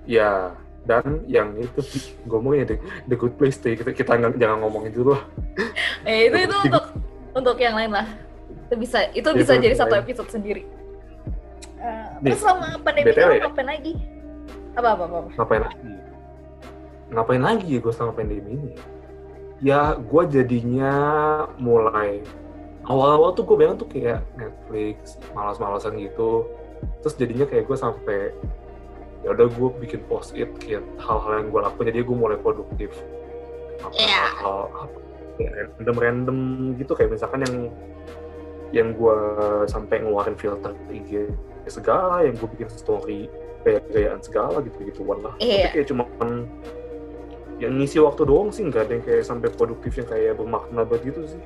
[0.06, 0.54] ya
[0.86, 1.82] dan yang itu
[2.24, 2.76] ngomongnya the,
[3.10, 5.22] the good place deh kita, kita jangan ngomongin dulu lah
[6.06, 6.84] Eh itu itu untuk
[7.34, 8.06] untuk yang lain lah.
[8.70, 10.02] Itu bisa itu Iya, bisa itu jadi satu lain.
[10.06, 10.62] episode sendiri.
[12.22, 13.40] Terus selama pandemi BTW lo ya.
[13.46, 13.92] ngapain lagi?
[14.74, 15.16] Apa apa apa?
[15.18, 15.28] apa?
[15.36, 15.92] ngapain lagi
[17.08, 18.70] ngapain lagi ya gue selama pandemi ini
[19.58, 20.92] ya gue jadinya
[21.56, 22.20] mulai
[22.84, 26.44] awal-awal tuh gue bilang tuh kayak Netflix malas-malasan gitu
[27.00, 28.30] terus jadinya kayak gue sampai
[29.24, 32.92] ya udah gue bikin post it kayak hal-hal yang gue lakuin jadi gue mulai produktif
[33.82, 34.22] apa Iya.
[34.44, 34.98] hal apa
[35.40, 36.38] kayak random-random
[36.76, 37.56] gitu kayak misalkan yang
[38.68, 39.16] yang gue
[39.64, 41.32] sampai ngeluarin filter IG
[41.66, 43.20] segala yang gue bikin story
[43.66, 45.68] gaya-gayaan segala gitu-gituan lah Iya.
[45.68, 46.04] tapi kayak cuma
[47.58, 51.10] yang ngisi waktu doang sih nggak ada yang kayak sampai produktif yang kayak bermakna banget
[51.10, 51.42] gitu sih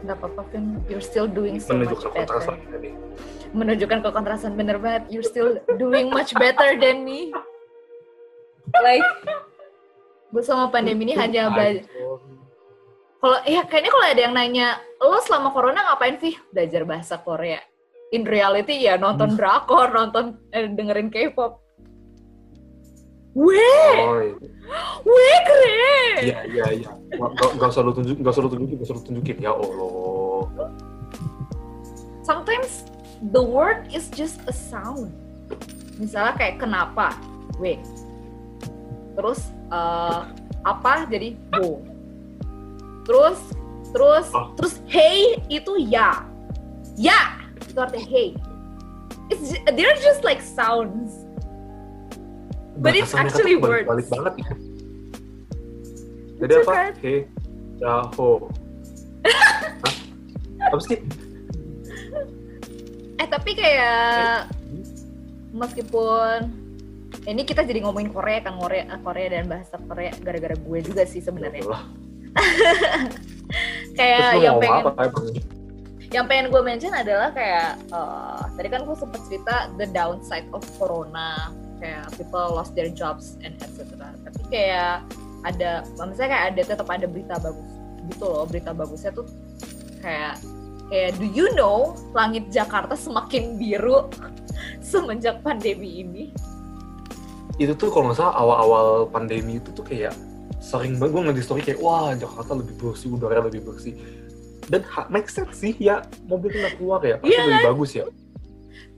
[0.00, 0.80] Gak apa-apa, Vin.
[0.88, 2.56] You're still doing so much menunjukkan kontras better.
[2.72, 2.88] tadi
[3.52, 5.04] Menunjukkan kekontrasan bener banget.
[5.12, 7.28] You're still doing much better than me.
[8.80, 9.04] Like,
[10.32, 11.84] gue sama pandemi ini hanya belajar
[13.20, 16.32] Kalau ya kayaknya kalau ada yang nanya, lo selama corona ngapain sih?
[16.48, 17.60] Belajar bahasa Korea.
[18.10, 21.62] In reality ya nonton drakor, nonton eh, dengerin K-pop.
[23.30, 23.54] Weh,
[23.94, 24.34] Oh, iya.
[25.06, 26.18] weh keren.
[26.20, 26.90] Iya, iya, iya.
[27.14, 29.36] Nggak- nggak usah lu tunjukin, nggak usah lu tunjukin, nggak usah lu tunjukin.
[29.38, 30.68] Ya Allah.
[32.26, 32.82] Sometimes
[33.30, 35.14] the word is just a sound.
[35.96, 37.14] Misalnya kayak kenapa,
[37.62, 37.78] weh.
[39.14, 40.20] Terus eh,
[40.66, 41.78] apa jadi bo.
[43.06, 43.38] Terus
[43.90, 44.50] terus Oh.
[44.58, 46.26] terus hey itu ya.
[46.98, 47.38] Ya,
[47.70, 48.28] itu artinya hey.
[49.30, 51.22] It's they're just like sounds.
[52.80, 54.10] But it's actually kata balik, balik words.
[54.10, 54.50] banget ya.
[56.40, 56.72] Jadi apa?
[56.72, 56.88] okay.
[57.04, 57.14] He,
[57.78, 58.28] ya, ho.
[59.28, 59.94] Hah?
[60.72, 60.98] Apa sih?
[63.20, 64.48] Eh tapi kayak
[65.52, 66.48] meskipun
[67.28, 71.20] ini kita jadi ngomongin Korea kan Korea Korea dan bahasa Korea gara-gara gue juga sih
[71.20, 71.68] sebenarnya.
[71.68, 71.84] Lah.
[73.98, 75.20] Kayak yang pengen apa?
[76.10, 80.62] Yang pengen gue mention adalah kayak eh, tadi kan gue sempet cerita the downside of
[80.74, 83.94] corona kayak people lost their jobs and etc.
[84.26, 85.06] Tapi kayak
[85.46, 87.68] ada misalnya kayak ada tetap ada berita bagus
[88.10, 89.26] gitu loh berita bagusnya tuh
[90.00, 90.36] kayak
[90.90, 94.10] kayak do you know langit Jakarta semakin biru
[94.84, 96.24] semenjak pandemi ini
[97.60, 100.16] Itu tuh kalau nggak salah awal-awal pandemi itu tuh kayak
[100.64, 103.96] sering banget gue ngeliat story kayak wah Jakarta lebih bersih, udara lebih bersih.
[104.70, 105.98] Dan ha, make sense sih ya
[106.30, 108.04] mobil nggak keluar ya pasti Iya lebih bagus ya.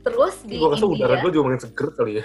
[0.04, 2.24] terus di Gue rasa udara gue juga makin seger kali ya.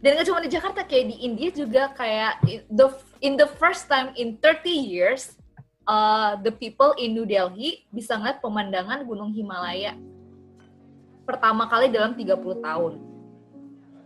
[0.00, 2.86] dan gak cuma di Jakarta kayak di India juga kayak the
[3.20, 5.36] in the first time in 30 years
[5.84, 9.94] uh, the people in New Delhi bisa ngeliat pemandangan Gunung Himalaya
[11.22, 12.92] pertama kali dalam 30 tahun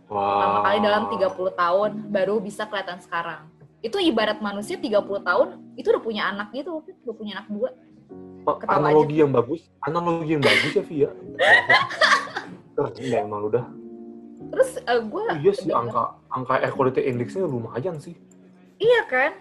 [0.05, 0.63] pertama Wah.
[0.69, 3.49] kali dalam 30 tahun baru bisa kelihatan sekarang
[3.81, 4.89] itu ibarat manusia 30
[5.21, 7.69] tahun itu udah punya anak gitu udah punya anak dua
[8.55, 11.09] Ketawa analogi yang bagus, analogi yang bagus ya Via.
[12.77, 13.65] Keren ya emang udah.
[14.47, 18.13] terus uh, gue Oh, iya sih angka angka air quality indexnya lumayan sih.
[18.77, 19.33] iya kan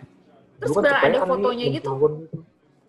[0.57, 2.41] terus kan ada nih, fotonya gitu gitu.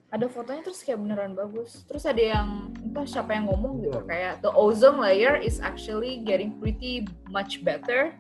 [0.08, 4.08] ada fotonya terus kayak beneran bagus terus ada yang entah siapa yang ngomong gitu Iya.
[4.08, 8.16] kayak the ozone layer is actually getting pretty much better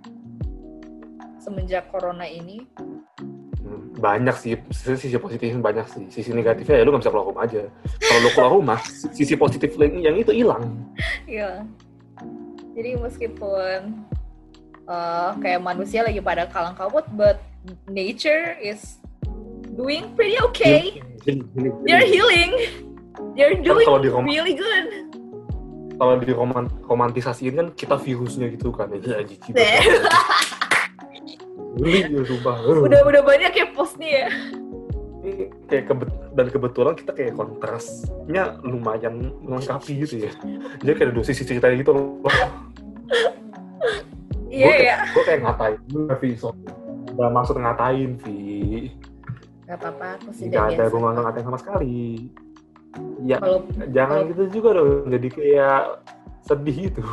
[1.40, 2.68] semenjak corona ini
[3.98, 7.44] banyak sih sisi, sisi positifnya banyak sih sisi negatifnya ya lu nggak bisa keluar rumah
[7.44, 7.62] aja
[7.98, 10.64] kalau lu keluar rumah si- sisi positif yang yang itu hilang
[11.26, 11.66] Iya.
[12.72, 14.06] Jadi meskipun
[14.86, 17.42] uh, kayak manusia lagi pada kalang kabut, but
[17.90, 19.02] nature is
[19.74, 21.02] doing pretty okay.
[21.26, 22.52] Jadi- jadi- They're healing.
[23.34, 25.10] They're doing Roma- really good.
[25.98, 29.42] kalau di roman romantisasiin kan kita virusnya gitu kan ya banget.
[31.78, 32.58] Geli sumpah.
[32.65, 34.30] Udah udah banyak ya postnya ya.
[35.67, 40.32] Kayak kebet dan kebetulan kita kayak kontrasnya lumayan melengkapi gitu ya.
[40.82, 42.24] Jadi kayak ada dua sisi ceritanya gitu loh.
[44.48, 44.96] Iya ya.
[45.12, 46.30] gue kayak ngatain lu Vi.
[46.39, 46.56] So
[47.13, 48.39] nggak maksud ngatain Vi.
[49.67, 52.32] Gak apa-apa, aku sih udah ada gue nggak ngatain sama sekali.
[53.28, 53.60] Ya Kalau
[53.91, 55.82] jangan kalau- gitu juga dong jadi kayak
[56.48, 57.04] sedih gitu.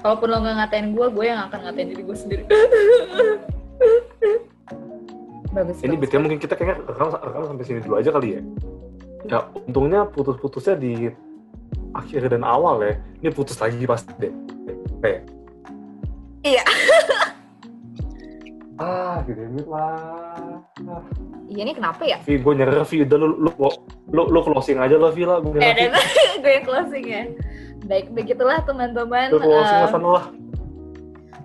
[0.00, 2.44] Kalaupun lo nggak ngatain gue, gue yang akan ngatain diri gue sendiri.
[5.50, 5.76] bagus.
[5.80, 6.00] ini bagus.
[6.06, 8.40] BTW mungkin kita kayaknya rekam, rekam sampai sini dulu aja kali ya
[9.22, 11.06] ya untungnya putus-putusnya di
[11.92, 14.32] akhir dan awal ya ini putus lagi pasti deh
[14.98, 15.20] kayak
[16.40, 16.64] Iya.
[18.80, 20.40] ah gitu lah
[20.80, 21.02] ah.
[21.46, 22.16] Iya ini kenapa ya?
[22.22, 23.50] Vi, gue nyerah Vi, udah lu, lu,
[24.08, 26.40] lu, lu closing aja lah Vi lah, gue Eh, dan Vi.
[26.40, 27.22] gue yang closing ya.
[27.84, 29.28] Baik, begitulah teman-teman.
[29.28, 30.24] Lu closing Eh, sana lah.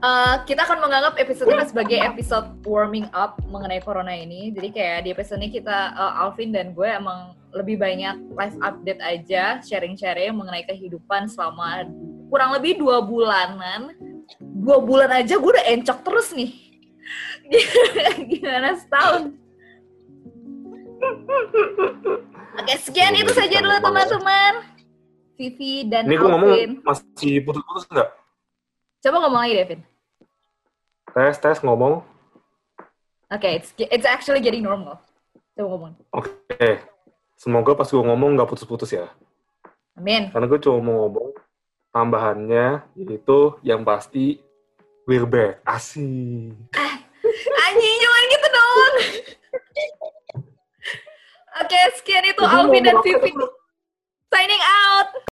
[0.06, 4.54] Uh, kita akan menganggap episode ini sebagai episode warming up mengenai corona ini.
[4.54, 9.02] Jadi kayak di episode ini kita uh, Alvin dan gue emang lebih banyak live update
[9.02, 11.90] aja, sharing-sharing mengenai kehidupan selama
[12.30, 13.98] kurang lebih dua bulanan.
[14.38, 16.54] Dua bulan aja gue udah encok terus nih.
[18.30, 19.34] Gimana setahun?
[22.62, 24.70] Oke, sekian itu saja dulu teman-teman.
[25.34, 26.54] Vivi dan Ini gue ngomong
[26.86, 28.10] masih putus-putus nggak?
[29.02, 29.95] Coba ngomong lagi, Devin.
[31.16, 32.04] Tes, tes, ngomong.
[33.32, 35.00] Oke, it's, it's actually getting normal.
[35.56, 35.94] Coba ngomong.
[36.12, 36.84] Oke.
[37.40, 39.08] Semoga pas gue ngomong nggak putus-putus ya.
[39.96, 40.28] Amin.
[40.36, 41.32] Karena gue cuma mau ngomong
[41.96, 44.44] tambahannya, yaitu yang pasti
[45.08, 45.64] we're back.
[45.64, 46.52] Asik.
[47.64, 48.94] Anjing, jangan gitu dong.
[51.64, 53.32] Oke, sekian itu Alvin dan Vivi.
[54.28, 55.26] Signing out.